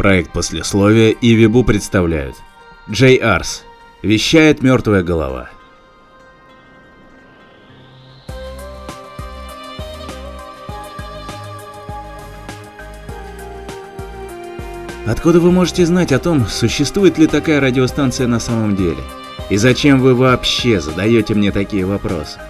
Проект 0.00 0.32
послесловия 0.32 1.10
и 1.10 1.34
Вибу 1.34 1.62
представляют. 1.62 2.34
Джей 2.90 3.16
Арс. 3.16 3.64
Вещает 4.00 4.62
мертвая 4.62 5.02
голова. 5.02 5.50
Откуда 15.06 15.38
вы 15.38 15.52
можете 15.52 15.84
знать 15.84 16.12
о 16.12 16.18
том, 16.18 16.46
существует 16.46 17.18
ли 17.18 17.26
такая 17.26 17.60
радиостанция 17.60 18.26
на 18.26 18.40
самом 18.40 18.76
деле? 18.76 19.02
И 19.50 19.58
зачем 19.58 20.00
вы 20.00 20.14
вообще 20.14 20.80
задаете 20.80 21.34
мне 21.34 21.52
такие 21.52 21.84
вопросы? 21.84 22.40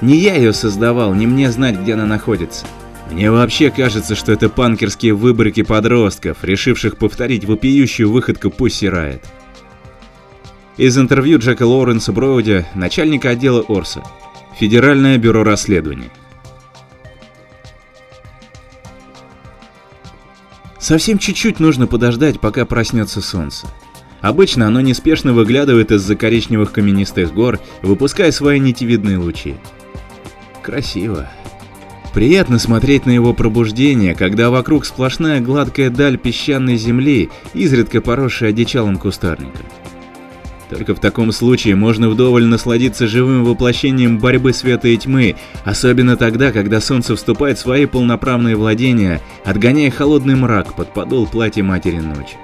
Не 0.00 0.16
я 0.16 0.34
ее 0.34 0.54
создавал, 0.54 1.12
не 1.12 1.26
мне 1.26 1.52
знать, 1.52 1.78
где 1.78 1.92
она 1.92 2.06
находится. 2.06 2.64
Мне 3.10 3.30
вообще 3.30 3.70
кажется, 3.70 4.14
что 4.14 4.32
это 4.32 4.48
панкерские 4.48 5.14
выборки 5.14 5.62
подростков, 5.62 6.42
решивших 6.42 6.96
повторить 6.96 7.44
вопиющую 7.44 8.10
выходку 8.10 8.50
Пусси 8.50 8.88
Райт. 8.88 9.24
Из 10.76 10.98
интервью 10.98 11.38
Джека 11.38 11.64
Лоуренса 11.64 12.12
Броуди, 12.12 12.66
начальника 12.74 13.30
отдела 13.30 13.64
Орса, 13.66 14.02
Федеральное 14.58 15.18
бюро 15.18 15.44
расследований. 15.44 16.10
Совсем 20.78 21.18
чуть-чуть 21.18 21.58
нужно 21.58 21.86
подождать, 21.86 22.40
пока 22.40 22.64
проснется 22.64 23.20
солнце. 23.20 23.66
Обычно 24.20 24.66
оно 24.66 24.80
неспешно 24.80 25.32
выглядывает 25.32 25.90
из-за 25.90 26.16
коричневых 26.16 26.72
каменистых 26.72 27.32
гор, 27.32 27.60
выпуская 27.82 28.30
свои 28.32 28.58
нитевидные 28.58 29.18
лучи. 29.18 29.56
Красиво. 30.62 31.28
Приятно 32.16 32.58
смотреть 32.58 33.04
на 33.04 33.10
его 33.10 33.34
пробуждение, 33.34 34.14
когда 34.14 34.48
вокруг 34.48 34.86
сплошная 34.86 35.42
гладкая 35.42 35.90
даль 35.90 36.16
песчаной 36.16 36.76
земли, 36.76 37.28
изредка 37.52 38.00
поросшая 38.00 38.48
одичалым 38.48 38.96
кустарником. 38.96 39.66
Только 40.70 40.94
в 40.94 40.98
таком 40.98 41.30
случае 41.30 41.76
можно 41.76 42.08
вдоволь 42.08 42.46
насладиться 42.46 43.06
живым 43.06 43.44
воплощением 43.44 44.18
борьбы 44.18 44.54
света 44.54 44.88
и 44.88 44.96
тьмы, 44.96 45.36
особенно 45.66 46.16
тогда, 46.16 46.52
когда 46.52 46.80
солнце 46.80 47.16
вступает 47.16 47.58
в 47.58 47.60
свои 47.60 47.84
полноправные 47.84 48.56
владения, 48.56 49.20
отгоняя 49.44 49.90
холодный 49.90 50.36
мрак 50.36 50.74
под 50.74 50.94
подол 50.94 51.26
платья 51.26 51.62
Матери 51.64 51.98
Ночи. 51.98 52.38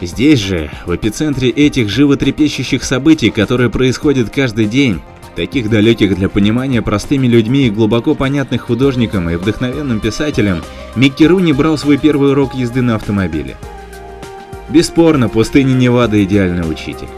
Здесь 0.00 0.38
же, 0.38 0.70
в 0.86 0.94
эпицентре 0.94 1.50
этих 1.50 1.88
животрепещущих 1.88 2.84
событий, 2.84 3.30
которые 3.30 3.70
происходят 3.70 4.30
каждый 4.30 4.66
день, 4.66 5.00
таких 5.34 5.70
далеких 5.70 6.16
для 6.16 6.28
понимания 6.28 6.82
простыми 6.82 7.26
людьми 7.26 7.66
и 7.66 7.70
глубоко 7.70 8.14
понятных 8.14 8.62
художникам 8.62 9.28
и 9.30 9.36
вдохновенным 9.36 10.00
писателям, 10.00 10.62
Микки 10.96 11.24
Руни 11.24 11.52
брал 11.52 11.76
свой 11.78 11.98
первый 11.98 12.30
урок 12.32 12.54
езды 12.54 12.82
на 12.82 12.94
автомобиле. 12.94 13.56
Бесспорно, 14.68 15.28
пустыня 15.28 15.72
Невада 15.72 16.22
идеальный 16.24 16.68
учитель. 16.68 17.08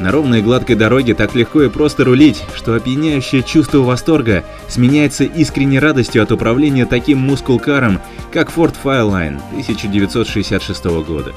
На 0.00 0.10
ровной 0.10 0.40
гладкой 0.40 0.76
дороге 0.76 1.14
так 1.14 1.34
легко 1.34 1.62
и 1.62 1.68
просто 1.68 2.04
рулить, 2.04 2.42
что 2.54 2.74
опьяняющее 2.74 3.42
чувство 3.42 3.78
восторга 3.78 4.44
сменяется 4.66 5.24
искренней 5.24 5.78
радостью 5.78 6.22
от 6.22 6.32
управления 6.32 6.86
таким 6.86 7.18
мускулкаром, 7.18 8.00
как 8.32 8.50
Ford 8.50 8.74
Fireline 8.82 9.38
1966 9.52 10.84
года. 11.06 11.34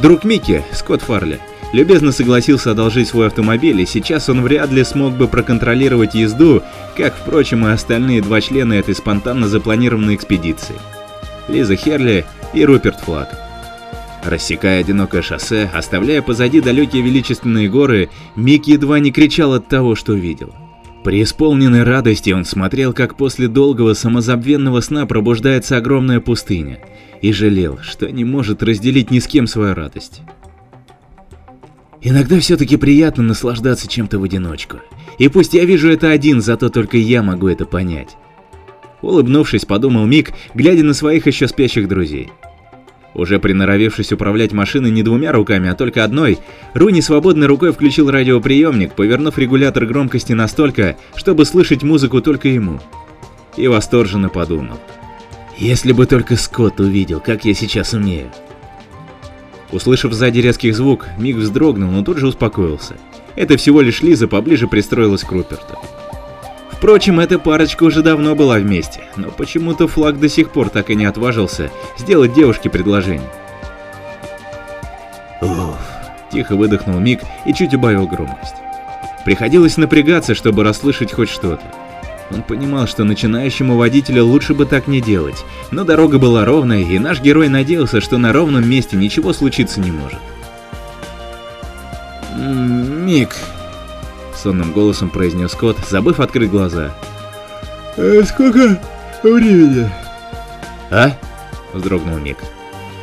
Друг 0.00 0.22
Микки, 0.22 0.62
Скотт 0.72 1.02
Фарли, 1.02 1.40
любезно 1.74 2.12
согласился 2.12 2.70
одолжить 2.70 3.08
свой 3.08 3.26
автомобиль, 3.26 3.80
и 3.80 3.86
сейчас 3.86 4.28
он 4.28 4.42
вряд 4.42 4.70
ли 4.70 4.84
смог 4.84 5.14
бы 5.14 5.26
проконтролировать 5.26 6.14
езду, 6.14 6.62
как, 6.96 7.14
впрочем, 7.16 7.66
и 7.66 7.72
остальные 7.72 8.22
два 8.22 8.40
члена 8.40 8.74
этой 8.74 8.94
спонтанно 8.94 9.48
запланированной 9.48 10.14
экспедиции. 10.14 10.76
Лиза 11.48 11.76
Херли 11.76 12.24
и 12.54 12.64
Руперт 12.64 13.00
Флаг. 13.00 13.28
Рассекая 14.24 14.80
одинокое 14.80 15.20
шоссе, 15.20 15.68
оставляя 15.74 16.22
позади 16.22 16.60
далекие 16.60 17.02
величественные 17.02 17.68
горы, 17.68 18.08
Мик 18.36 18.66
едва 18.66 19.00
не 19.00 19.10
кричал 19.10 19.52
от 19.52 19.68
того, 19.68 19.96
что 19.96 20.14
видел. 20.14 20.54
При 21.02 21.22
исполненной 21.22 21.82
радости 21.82 22.30
он 22.30 22.46
смотрел, 22.46 22.94
как 22.94 23.16
после 23.16 23.48
долгого 23.48 23.92
самозабвенного 23.92 24.80
сна 24.80 25.04
пробуждается 25.04 25.76
огромная 25.76 26.20
пустыня, 26.20 26.78
и 27.20 27.32
жалел, 27.32 27.78
что 27.82 28.10
не 28.10 28.24
может 28.24 28.62
разделить 28.62 29.10
ни 29.10 29.18
с 29.18 29.26
кем 29.26 29.46
свою 29.46 29.74
радость. 29.74 30.22
Иногда 32.06 32.38
все-таки 32.38 32.76
приятно 32.76 33.22
наслаждаться 33.22 33.88
чем-то 33.88 34.18
в 34.18 34.24
одиночку. 34.24 34.76
И 35.16 35.28
пусть 35.28 35.54
я 35.54 35.64
вижу 35.64 35.88
это 35.88 36.10
один, 36.10 36.42
зато 36.42 36.68
только 36.68 36.98
я 36.98 37.22
могу 37.22 37.48
это 37.48 37.64
понять. 37.64 38.16
Улыбнувшись, 39.00 39.64
подумал 39.64 40.04
Мик, 40.04 40.32
глядя 40.54 40.84
на 40.84 40.92
своих 40.92 41.26
еще 41.26 41.48
спящих 41.48 41.88
друзей. 41.88 42.30
Уже 43.14 43.38
приноровившись 43.38 44.12
управлять 44.12 44.52
машиной 44.52 44.90
не 44.90 45.02
двумя 45.02 45.32
руками, 45.32 45.70
а 45.70 45.74
только 45.74 46.04
одной, 46.04 46.38
Руни 46.74 47.00
свободной 47.00 47.46
рукой 47.46 47.72
включил 47.72 48.10
радиоприемник, 48.10 48.92
повернув 48.92 49.38
регулятор 49.38 49.86
громкости 49.86 50.34
настолько, 50.34 50.96
чтобы 51.16 51.46
слышать 51.46 51.82
музыку 51.82 52.20
только 52.20 52.48
ему. 52.48 52.80
И 53.56 53.66
восторженно 53.66 54.28
подумал. 54.28 54.78
Если 55.56 55.92
бы 55.92 56.04
только 56.04 56.36
Скотт 56.36 56.80
увидел, 56.80 57.20
как 57.20 57.46
я 57.46 57.54
сейчас 57.54 57.94
умею. 57.94 58.30
Услышав 59.74 60.12
сзади 60.12 60.38
резкий 60.38 60.70
звук, 60.70 61.08
Мик 61.18 61.36
вздрогнул, 61.36 61.90
но 61.90 62.04
тут 62.04 62.18
же 62.18 62.28
успокоился. 62.28 62.94
Это 63.34 63.56
всего 63.56 63.80
лишь 63.80 64.02
Лиза 64.02 64.28
поближе 64.28 64.68
пристроилась 64.68 65.24
к 65.24 65.32
Руперту. 65.32 65.76
Впрочем, 66.70 67.18
эта 67.18 67.40
парочка 67.40 67.82
уже 67.82 68.00
давно 68.00 68.36
была 68.36 68.58
вместе, 68.58 69.00
но 69.16 69.32
почему-то 69.32 69.88
Флаг 69.88 70.20
до 70.20 70.28
сих 70.28 70.50
пор 70.50 70.68
так 70.68 70.90
и 70.90 70.94
не 70.94 71.06
отважился 71.06 71.72
сделать 71.98 72.34
девушке 72.34 72.70
предложение. 72.70 73.28
Уф, 75.40 75.76
тихо 76.30 76.54
выдохнул 76.54 77.00
Мик 77.00 77.22
и 77.44 77.52
чуть 77.52 77.74
убавил 77.74 78.06
громкость. 78.06 78.54
Приходилось 79.24 79.76
напрягаться, 79.76 80.36
чтобы 80.36 80.62
расслышать 80.62 81.12
хоть 81.12 81.30
что-то. 81.30 81.64
Он 82.30 82.42
понимал, 82.42 82.86
что 82.86 83.04
начинающему 83.04 83.76
водителю 83.76 84.24
лучше 84.24 84.54
бы 84.54 84.66
так 84.66 84.86
не 84.86 85.00
делать, 85.00 85.44
но 85.70 85.84
дорога 85.84 86.18
была 86.18 86.44
ровной, 86.44 86.82
и 86.82 86.98
наш 86.98 87.20
герой 87.20 87.48
надеялся, 87.48 88.00
что 88.00 88.18
на 88.18 88.32
ровном 88.32 88.68
месте 88.68 88.96
ничего 88.96 89.32
случиться 89.32 89.80
не 89.80 89.90
может. 89.90 90.18
«Мик»,— 92.36 93.36
сонным 94.42 94.72
голосом 94.72 95.10
произнес 95.10 95.52
Скотт, 95.52 95.78
забыв 95.88 96.20
открыть 96.20 96.50
глаза. 96.50 96.94
«А 97.96 98.22
сколько 98.24 98.80
времени?» 99.22 99.90
«А?»— 100.90 101.12
вздрогнул 101.72 102.18
Мик. 102.18 102.38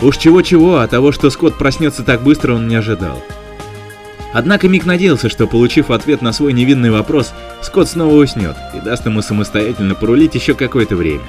Уж 0.01 0.17
чего-чего, 0.17 0.79
а 0.79 0.87
того, 0.87 1.11
что 1.11 1.29
Скотт 1.29 1.57
проснется 1.57 2.03
так 2.03 2.23
быстро, 2.23 2.55
он 2.55 2.67
не 2.67 2.75
ожидал. 2.75 3.21
Однако 4.33 4.69
Мик 4.69 4.85
надеялся, 4.85 5.29
что, 5.29 5.47
получив 5.47 5.91
ответ 5.91 6.21
на 6.21 6.31
свой 6.31 6.53
невинный 6.53 6.89
вопрос, 6.89 7.33
Скотт 7.61 7.89
снова 7.89 8.15
уснет 8.15 8.55
и 8.73 8.79
даст 8.79 9.05
ему 9.05 9.21
самостоятельно 9.21 9.93
порулить 9.93 10.35
еще 10.35 10.53
какое-то 10.53 10.95
время. 10.95 11.23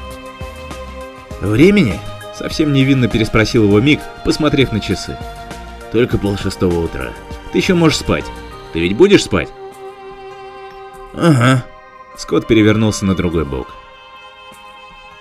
«Времени?»— 1.40 1.98
совсем 2.38 2.72
невинно 2.72 3.08
переспросил 3.08 3.64
его 3.64 3.80
Мик, 3.80 4.00
посмотрев 4.24 4.70
на 4.70 4.80
часы. 4.80 5.18
«Только 5.90 6.16
полшестого 6.16 6.84
утра. 6.84 7.10
Ты 7.52 7.58
еще 7.58 7.74
можешь 7.74 7.98
спать. 7.98 8.24
Ты 8.72 8.80
ведь 8.80 8.96
будешь 8.96 9.24
спать?» 9.24 9.48
«Ага». 11.12 11.64
Скотт 12.16 12.46
перевернулся 12.46 13.04
на 13.04 13.16
другой 13.16 13.44
бок. 13.44 13.68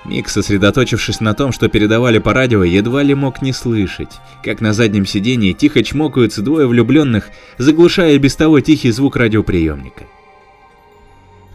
Мик, 0.03 0.29
сосредоточившись 0.29 1.19
на 1.19 1.33
том, 1.33 1.51
что 1.51 1.69
передавали 1.69 2.17
по 2.17 2.33
радио, 2.33 2.63
едва 2.63 3.03
ли 3.03 3.13
мог 3.13 3.41
не 3.41 3.53
слышать, 3.53 4.19
как 4.43 4.59
на 4.59 4.73
заднем 4.73 5.05
сидении 5.05 5.53
тихо 5.53 5.83
чмокаются 5.83 6.41
двое 6.41 6.67
влюбленных, 6.67 7.29
заглушая 7.59 8.17
без 8.17 8.35
того 8.35 8.59
тихий 8.61 8.91
звук 8.91 9.15
радиоприемника. 9.15 10.05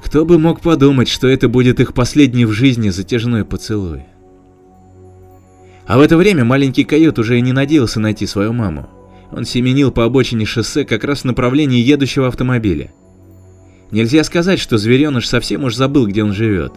Кто 0.04 0.25
бы 0.25 0.38
мог 0.38 0.60
подумать, 0.60 1.08
что 1.08 1.26
это 1.26 1.48
будет 1.48 1.81
их 1.81 1.93
последний 1.93 2.44
в 2.44 2.52
жизни 2.52 2.90
затяжной 2.90 3.44
поцелуй. 3.44 4.04
А 5.87 5.99
в 5.99 6.00
это 6.00 6.16
время 6.16 6.44
маленький 6.44 6.84
койот 6.84 7.19
уже 7.19 7.38
и 7.38 7.42
не 7.42 7.52
надеялся 7.52 7.99
найти 7.99 8.26
свою 8.26 8.52
маму. 8.52 8.88
Он 9.32 9.44
семенил 9.44 9.90
по 9.90 10.04
обочине 10.04 10.44
шоссе 10.44 10.84
как 10.84 11.02
раз 11.02 11.22
в 11.22 11.25
направлении 11.25 11.81
едущего 11.81 12.28
автомобиля. 12.28 12.92
Нельзя 13.90 14.22
сказать, 14.22 14.60
что 14.60 14.78
звереныш 14.78 15.28
совсем 15.28 15.64
уж 15.64 15.75
забыл, 15.75 16.06
где 16.06 16.22
он 16.22 16.32
живет. 16.32 16.72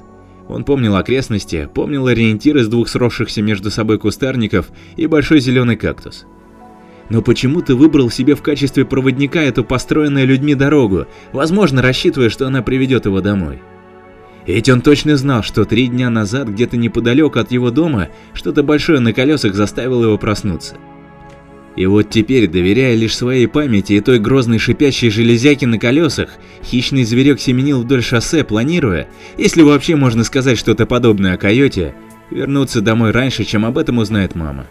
Он 0.49 0.63
помнил 0.63 0.95
окрестности, 0.95 1.69
помнил 1.71 2.07
ориентир 2.07 2.57
из 2.57 2.67
двух 2.67 2.89
сросшихся 2.89 3.41
между 3.43 3.69
собой 3.69 3.99
кустарников 3.99 4.69
и 4.97 5.05
большой 5.05 5.39
зеленый 5.39 5.77
кактус. 5.77 6.25
Но 7.09 7.21
почему-то 7.21 7.75
выбрал 7.75 8.09
себе 8.09 8.35
в 8.35 8.41
качестве 8.41 8.83
проводника 8.83 9.41
эту 9.41 9.63
построенную 9.63 10.27
людьми 10.27 10.55
дорогу, 10.55 11.05
возможно, 11.33 11.83
рассчитывая, 11.83 12.29
что 12.29 12.47
она 12.47 12.63
приведет 12.63 13.05
его 13.05 13.21
домой. 13.21 13.61
Ведь 14.47 14.69
он 14.69 14.81
точно 14.81 15.15
знал, 15.17 15.43
что 15.43 15.65
три 15.65 15.87
дня 15.87 16.09
назад 16.09 16.49
где-то 16.49 16.77
неподалеку 16.77 17.37
от 17.37 17.51
его 17.51 17.69
дома 17.69 18.09
что-то 18.33 18.63
большое 18.63 18.99
на 18.99 19.13
колесах 19.13 19.53
заставило 19.53 20.03
его 20.03 20.17
проснуться. 20.17 20.75
И 21.79 21.85
вот 21.85 22.09
теперь, 22.09 22.49
доверяя 22.49 22.93
лишь 22.93 23.15
своей 23.15 23.47
памяти 23.47 23.93
и 23.93 24.01
той 24.01 24.19
грозной 24.19 24.57
шипящей 24.57 25.09
железяке 25.09 25.65
на 25.65 25.79
колесах, 25.79 26.31
хищный 26.61 27.05
зверек 27.05 27.39
семенил 27.39 27.79
вдоль 27.79 28.03
шоссе, 28.03 28.43
планируя, 28.43 29.07
если 29.37 29.61
вообще 29.61 29.95
можно 29.95 30.25
сказать 30.25 30.59
что-то 30.59 30.85
подобное 30.85 31.35
о 31.35 31.37
койоте, 31.37 31.95
вернуться 32.31 32.81
домой 32.81 33.11
раньше, 33.11 33.45
чем 33.45 33.63
об 33.63 33.77
этом 33.77 33.99
узнает 33.99 34.35
мама. 34.35 34.67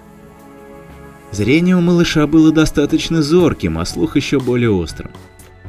Зрение 1.33 1.77
у 1.77 1.81
малыша 1.81 2.27
было 2.27 2.53
достаточно 2.53 3.23
зорким, 3.23 3.79
а 3.79 3.87
слух 3.87 4.17
еще 4.17 4.39
более 4.39 4.71
острым. 4.71 5.11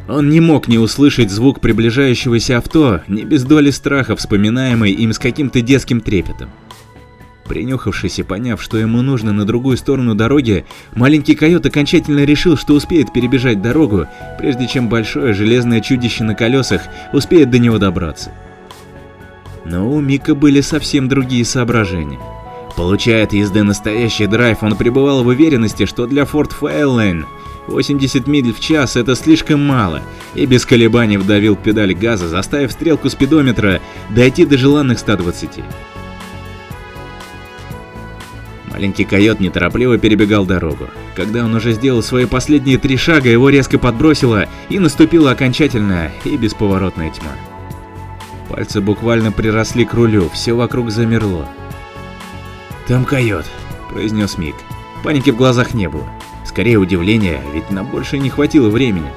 Он 0.09 0.30
не 0.30 0.41
мог 0.41 0.68
не 0.68 0.77
услышать 0.77 1.31
звук 1.31 1.62
приближающегося 1.62 2.57
авто, 2.57 3.00
не 3.07 3.24
без 3.24 3.45
доли 3.45 3.69
страха, 3.69 4.18
вспоминаемый 4.18 4.91
им 4.91 5.13
с 5.13 5.19
каким-то 5.19 5.62
детским 5.62 6.01
трепетом. 6.01 6.50
Принюхавшись 7.50 8.19
и 8.19 8.24
поняв, 8.24 8.62
что 8.62 8.78
ему 8.78 9.01
нужно 9.01 9.34
на 9.34 9.44
другую 9.44 9.75
сторону 9.75 10.13
дороги, 10.13 10.66
маленький 10.94 11.34
койот 11.34 11.66
окончательно 11.66 12.24
решил, 12.24 12.56
что 12.56 12.75
успеет 12.75 13.12
перебежать 13.12 13.60
дорогу, 13.60 14.06
прежде 14.38 14.68
чем 14.68 14.88
большое 14.88 15.34
железное 15.34 15.81
чудище 15.81 16.24
на 16.24 16.36
колесах 16.36 16.84
успеет 17.12 17.50
до 17.50 17.57
него 17.57 17.80
добраться. 17.80 18.31
Но 19.66 19.92
у 19.92 20.00
Мика 20.00 20.36
были 20.36 20.62
совсем 20.62 21.10
другие 21.10 21.44
соображения. 21.44 22.19
Получая 22.78 23.24
от 23.24 23.34
езды 23.34 23.63
настоящий 23.63 24.28
драйв, 24.28 24.62
он 24.62 24.75
пребывал 24.75 25.24
в 25.24 25.28
уверенности, 25.28 25.88
что 25.88 26.06
для 26.06 26.24
Ford 26.24 26.51
Fairlane 26.62 27.25
80 27.68 28.28
миль 28.28 28.54
в 28.54 28.60
час 28.60 28.96
это 28.96 29.16
слишком 29.16 29.66
мало, 29.66 30.01
и 30.36 30.46
без 30.46 30.68
колебаний 30.68 31.18
вдавил 31.18 31.56
педаль 31.56 31.96
газа, 31.96 32.28
заставив 32.28 32.72
стрелку 32.72 33.10
спидометра 33.10 33.81
дойти 34.12 34.46
до 34.46 34.56
желанных 34.56 35.00
120. 35.00 35.63
Маленький 38.80 39.04
койот 39.04 39.42
неторопливо 39.42 39.98
перебегал 39.98 40.46
дорогу. 40.46 40.86
Когда 41.14 41.44
он 41.44 41.54
уже 41.54 41.74
сделал 41.74 42.02
свои 42.02 42.24
последние 42.24 42.78
три 42.78 42.96
шага, 42.96 43.28
его 43.28 43.50
резко 43.50 43.78
подбросило, 43.78 44.46
и 44.70 44.80
наступила 44.80 45.31
окончательная 45.31 46.14
и 46.24 46.38
бесповоротная 46.38 47.12
тьма. 47.12 47.34
Пальцы 48.48 48.80
буквально 48.80 49.34
приросли 49.34 49.84
к 49.84 49.94
рулю, 49.94 50.30
все 50.34 50.54
вокруг 50.54 50.92
замерло. 50.92 51.46
«Там 52.88 53.04
койот»,— 53.04 53.46
произнес 53.92 54.38
Мик. 54.38 54.56
Паники 55.04 55.32
в 55.32 55.36
глазах 55.36 55.74
не 55.74 55.90
было. 55.90 56.08
Скорее 56.46 56.78
удивление, 56.78 57.42
ведь 57.54 57.70
нам 57.72 57.86
больше 57.86 58.18
не 58.18 58.30
хватило 58.30 58.70
времени. 58.70 59.12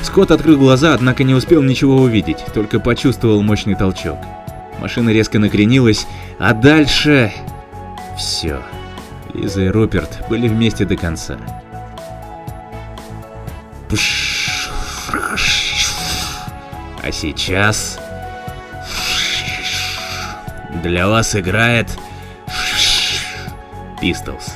Скотт 0.00 0.30
открыл 0.30 0.56
глаза, 0.56 0.94
однако 0.94 1.24
не 1.24 1.34
успел 1.34 1.62
ничего 1.62 1.96
увидеть, 1.96 2.42
только 2.54 2.80
почувствовал 2.80 3.42
мощный 3.42 3.74
толчок. 3.74 4.16
Машина 4.80 5.10
резко 5.10 5.38
накренилась, 5.38 6.06
а 6.38 6.54
дальше... 6.54 7.34
Все. 8.16 8.62
Лиза 9.34 9.62
и 9.62 9.68
Руперт 9.68 10.24
были 10.28 10.48
вместе 10.48 10.84
до 10.84 10.96
конца. 10.96 11.36
А 17.02 17.12
сейчас... 17.12 17.98
Для 20.82 21.08
вас 21.08 21.34
играет... 21.34 21.88
Pistols. 24.02 24.52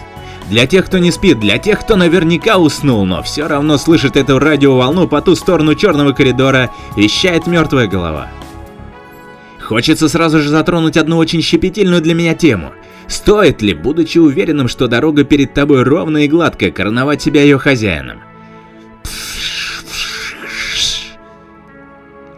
Для 0.48 0.66
тех, 0.66 0.86
кто 0.86 0.98
не 0.98 1.12
спит, 1.12 1.40
для 1.40 1.58
тех, 1.58 1.80
кто 1.80 1.96
наверняка 1.96 2.58
уснул, 2.58 3.06
но 3.06 3.22
все 3.22 3.46
равно 3.46 3.78
слышит 3.78 4.16
эту 4.16 4.38
радиоволну 4.38 5.06
по 5.06 5.22
ту 5.22 5.34
сторону 5.34 5.74
черного 5.74 6.12
коридора, 6.12 6.70
вещает 6.96 7.46
мертвая 7.46 7.86
голова. 7.86 8.28
Хочется 9.60 10.08
сразу 10.08 10.40
же 10.40 10.48
затронуть 10.48 10.96
одну 10.96 11.16
очень 11.16 11.40
щепетильную 11.40 12.02
для 12.02 12.14
меня 12.14 12.34
тему. 12.34 12.72
Стоит 13.10 13.60
ли, 13.60 13.74
будучи 13.74 14.18
уверенным, 14.18 14.68
что 14.68 14.86
дорога 14.86 15.24
перед 15.24 15.52
тобой 15.52 15.82
ровная 15.82 16.26
и 16.26 16.28
гладкая, 16.28 16.70
короновать 16.70 17.20
себя 17.20 17.42
ее 17.42 17.58
хозяином? 17.58 18.20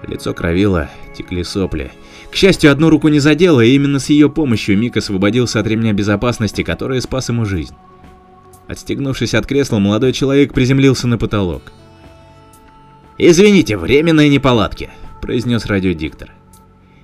Лицо 0.07 0.33
кровило, 0.33 0.89
текли 1.15 1.45
сопли. 1.45 1.93
К 2.31 2.35
счастью, 2.35 2.73
одну 2.73 2.89
руку 2.89 3.09
не 3.09 3.19
задело, 3.19 3.61
и 3.61 3.75
именно 3.75 3.99
с 3.99 4.09
ее 4.09 4.31
помощью 4.31 4.79
Мик 4.79 4.97
освободился 4.97 5.61
от 5.61 5.67
ремня 5.67 5.93
безопасности, 5.93 6.63
который 6.63 7.03
спас 7.03 7.29
ему 7.29 7.45
жизнь. 7.45 7.75
Отстегнувшись 8.67 9.35
от 9.35 9.47
кресла, 9.47 9.79
молодой 9.79 10.15
человек 10.15 10.55
приземлился 10.55 11.07
на 11.07 11.19
потолок. 11.19 11.65
«Извините, 13.19 13.77
временные 13.77 14.31
неполадки»,— 14.31 14.89
произнес 15.21 15.67
радиодиктор. 15.67 16.33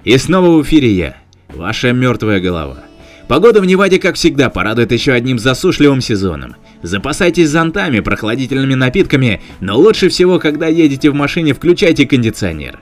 «И 0.05 0.17
снова 0.17 0.57
в 0.57 0.63
эфире 0.63 0.91
я, 0.91 1.17
ваша 1.51 1.93
мертвая 1.93 2.41
голова. 2.41 2.88
Погода 3.29 3.61
в 3.61 3.67
Неваде, 3.67 3.99
как 3.99 4.17
всегда, 4.17 4.49
порадует 4.49 4.91
еще 4.91 5.13
одним 5.13 5.39
засушливым 5.39 6.01
сезоном. 6.01 6.57
Запасайтесь 6.83 7.51
зонтами, 7.51 8.01
прохладительными 8.01 8.73
напитками, 8.73 9.43
но 9.61 9.79
лучше 9.79 10.09
всего, 10.09 10.39
когда 10.39 10.67
едете 10.67 11.11
в 11.11 11.15
машине, 11.15 11.53
включайте 11.53 12.07
кондиционер. 12.07 12.81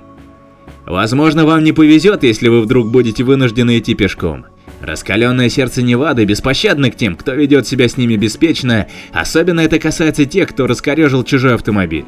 Возможно, 0.87 1.45
вам 1.45 1.65
не 1.65 1.73
повезет, 1.73 2.23
если 2.23 2.47
вы 2.47 2.61
вдруг 2.61 2.93
будете 2.93 3.25
вынуждены 3.25 3.79
идти 3.79 3.95
пешком. 3.95 4.47
Раскаленное 4.81 5.49
сердце 5.49 5.83
Невады 5.83 6.25
беспощадно 6.25 6.93
к 6.93 6.97
тем, 6.97 7.17
кто 7.17 7.33
ведет 7.33 7.67
себя 7.67 7.89
с 7.89 7.97
ними 7.97 8.15
беспечно, 8.15 8.87
особенно 9.13 9.61
это 9.61 9.81
касается 9.81 10.27
тех, 10.27 10.51
кто 10.51 10.69
раскорежил 10.69 11.25
чужой 11.25 11.55
автомобиль. 11.55 12.05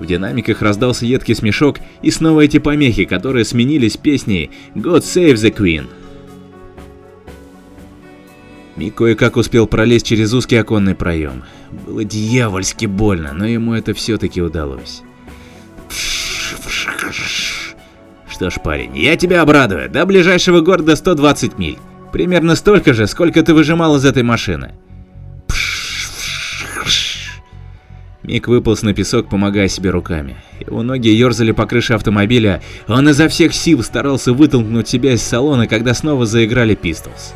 В 0.00 0.06
динамиках 0.06 0.60
раздался 0.60 1.06
едкий 1.06 1.36
смешок 1.36 1.78
и 2.02 2.10
снова 2.10 2.40
эти 2.40 2.58
помехи, 2.58 3.04
которые 3.04 3.44
сменились 3.44 3.96
песней 3.96 4.50
«God 4.74 5.02
Save 5.02 5.34
the 5.34 5.54
Queen». 5.56 5.86
Мик 8.76 8.94
кое-как 8.94 9.36
успел 9.36 9.66
пролезть 9.66 10.06
через 10.06 10.34
узкий 10.34 10.56
оконный 10.56 10.94
проем. 10.94 11.44
Было 11.86 12.04
дьявольски 12.04 12.84
больно, 12.86 13.32
но 13.32 13.46
ему 13.46 13.72
это 13.72 13.94
все-таки 13.94 14.42
удалось. 14.42 15.02
Что 18.28 18.50
ж, 18.50 18.54
парень, 18.62 18.96
я 18.98 19.16
тебя 19.16 19.40
обрадую. 19.40 19.88
До 19.88 20.04
ближайшего 20.04 20.60
города 20.60 20.94
120 20.94 21.58
миль. 21.58 21.78
Примерно 22.12 22.54
столько 22.54 22.92
же, 22.92 23.06
сколько 23.06 23.42
ты 23.42 23.54
выжимал 23.54 23.96
из 23.96 24.04
этой 24.04 24.22
машины. 24.22 24.74
Мик 28.22 28.48
выполз 28.48 28.82
на 28.82 28.92
песок, 28.92 29.30
помогая 29.30 29.68
себе 29.68 29.90
руками. 29.90 30.36
Его 30.60 30.82
ноги 30.82 31.08
ерзали 31.08 31.52
по 31.52 31.64
крыше 31.64 31.94
автомобиля, 31.94 32.60
он 32.88 33.08
изо 33.08 33.28
всех 33.28 33.54
сил 33.54 33.82
старался 33.84 34.32
вытолкнуть 34.32 34.88
себя 34.88 35.12
из 35.12 35.22
салона, 35.22 35.66
когда 35.68 35.94
снова 35.94 36.26
заиграли 36.26 36.76
Pistols. 36.76 37.32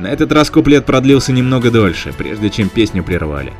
На 0.00 0.06
этот 0.06 0.32
раз 0.32 0.48
куплет 0.48 0.86
продлился 0.86 1.30
немного 1.30 1.70
дольше, 1.70 2.14
прежде 2.16 2.48
чем 2.48 2.70
песню 2.70 3.04
прервали. 3.04 3.52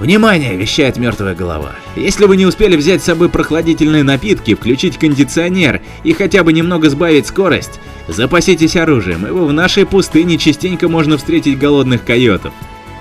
«Внимание!»– 0.00 0.56
вещает 0.56 0.96
мертвая 0.96 1.36
голова. 1.36 1.72
«Если 1.94 2.24
вы 2.24 2.36
не 2.36 2.46
успели 2.46 2.74
взять 2.74 3.00
с 3.00 3.04
собой 3.04 3.28
прохладительные 3.28 4.02
напитки, 4.02 4.54
включить 4.54 4.98
кондиционер 4.98 5.80
и 6.02 6.12
хотя 6.14 6.42
бы 6.42 6.52
немного 6.52 6.90
сбавить 6.90 7.28
скорость, 7.28 7.78
запаситесь 8.08 8.74
оружием, 8.74 9.24
ибо 9.24 9.44
в 9.44 9.52
нашей 9.52 9.86
пустыне 9.86 10.36
частенько 10.36 10.88
можно 10.88 11.16
встретить 11.16 11.58
голодных 11.58 12.04
койотов. 12.04 12.52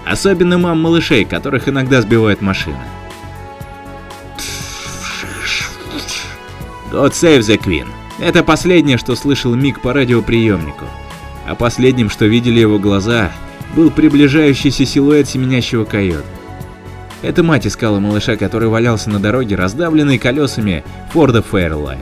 Особенно 0.06 0.60
мам 0.60 0.80
малышей, 0.80 1.26
которых 1.26 1.68
иногда 1.68 2.02
сбивают 2.02 2.42
машины. 2.42 2.78
God 6.92 7.12
save 7.12 7.40
the 7.40 7.58
Queen. 7.58 7.88
Это 8.20 8.44
последнее, 8.44 8.98
что 8.98 9.16
слышал 9.16 9.56
Мик 9.56 9.82
по 9.82 9.94
радиоприемнику 9.94 10.86
а 11.50 11.56
последним, 11.56 12.12
что 12.12 12.26
видели 12.26 12.60
его 12.60 12.78
глаза, 12.78 13.32
был 13.76 13.90
приближающийся 13.90 14.86
силуэт 14.86 15.28
семенящего 15.28 15.84
койота. 15.84 16.24
Эта 17.24 17.42
мать 17.42 17.66
искала 17.66 18.00
малыша, 18.00 18.38
который 18.38 18.70
валялся 18.70 19.10
на 19.10 19.20
дороге, 19.20 19.56
раздавленный 19.56 20.20
колесами 20.20 20.84
Форда 21.12 21.42
Фейрлайн. 21.42 22.00